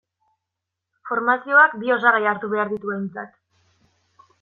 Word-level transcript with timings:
Formazioak 1.11 1.77
bi 1.85 1.95
osagai 1.99 2.25
hartu 2.33 2.53
behar 2.57 2.77
ditu 2.77 2.97
aintzat. 2.99 3.41